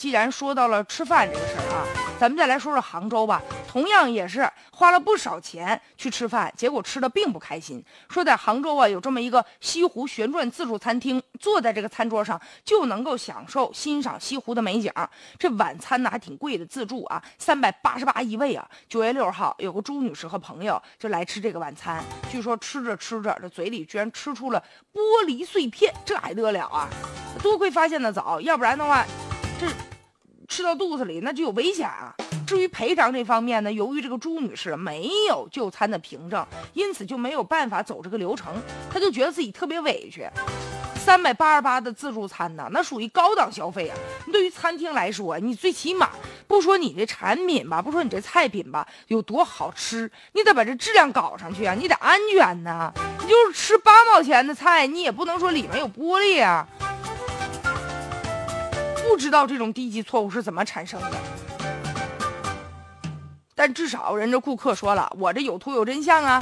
[0.00, 1.84] 既然说到了吃饭这个事儿啊，
[2.18, 3.42] 咱们再来说说杭州吧。
[3.68, 7.84] 同样也是花了不少钱去吃饭，结果吃的并不开心。
[8.08, 14.90] 说在杭州啊，有这么一个西湖旋转自助餐厅，坐在这个餐桌上就能够享受欣赏西湖的美景。
[15.38, 18.66] 这晚餐呢还挺贵的，自助啊，三百八十八一位啊。
[18.88, 24.64] 九月六号，有个朱女士和朋友就来吃这个晚餐，据说吃着吃着，这嘴里居然吃出了
[24.94, 26.88] 玻璃碎片，这还得了啊？
[27.42, 29.04] 多亏发现的早，要不然的话，
[29.60, 29.66] 这
[30.60, 32.14] 吃到肚子里那就有危险啊！
[32.46, 38.52] 至于赔偿这方面呢，由于这个朱女士没有就餐的凭证，因此就没有办法走这个流程。
[38.92, 40.28] 她就觉得自己特别委屈。
[41.02, 43.96] 三百八十八的自助餐呢，那属于高档消费啊。
[44.30, 46.10] 对于餐厅来说，你最起码
[46.46, 52.92] 不说你这产品吧，不说你这菜品吧有多好吃，你得把这质量搞上去啊，你得安全呐。
[53.22, 56.68] 你就是吃八毛钱的菜，你也不能说里面有玻璃啊。
[59.10, 61.16] 不知道这种低级错误是怎么产生的，
[63.56, 66.40] 但至少人家顾客说了，我这有图有真相啊。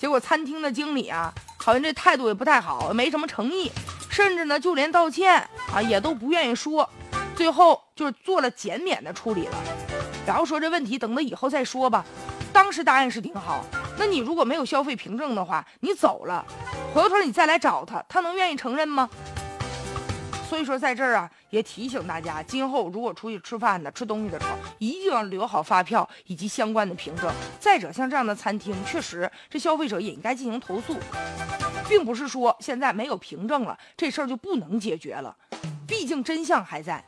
[0.00, 3.68] 结果餐厅的经理啊，好像这态度也不太好，没什么诚意，
[4.08, 6.88] 甚至呢就连道歉啊也都不愿意说。
[7.34, 9.56] 最后就是做了减免的处理了，
[10.24, 12.06] 然后说这问题等到以后再说吧。
[12.52, 13.64] 当时答案是挺好，
[13.98, 16.46] 那你如果没有消费凭证的话，你走了，
[16.94, 19.10] 回头你再来找他，他能愿意承认吗？
[20.54, 27.28] 所以说，在这儿啊，也提醒大家，今后如果出去吃饭的、吃东西的时候，一定要留好发票以及相关的凭证。
[27.58, 30.94] 再者，像这样的餐厅，确实这消费者也应该进行投诉，
[31.88, 35.36] 并不是说现在没有凭证了，这事儿就不能解决了。
[35.88, 37.02] 毕竟真相还在。